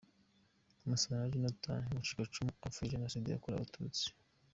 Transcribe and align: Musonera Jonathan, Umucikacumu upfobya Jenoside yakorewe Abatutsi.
Musonera 0.87 1.31
Jonathan, 1.33 1.81
Umucikacumu 1.91 2.51
upfobya 2.65 2.91
Jenoside 2.95 3.27
yakorewe 3.29 3.57
Abatutsi. 3.59 4.05